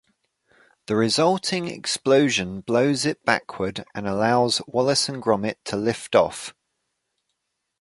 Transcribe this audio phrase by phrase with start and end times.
[0.87, 6.55] The resulting explosion blows it backward and allows Wallace and Gromit to lift off.